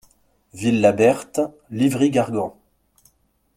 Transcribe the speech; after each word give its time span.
Villa 0.55 0.93
Berthe, 0.93 1.53
Livry-Gargan 1.69 2.55